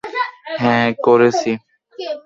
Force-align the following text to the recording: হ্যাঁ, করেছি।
হ্যাঁ, 0.59 0.87
করেছি। 1.03 1.51